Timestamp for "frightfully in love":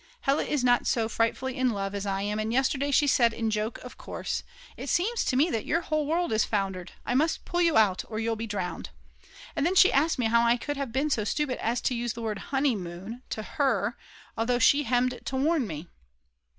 1.07-1.93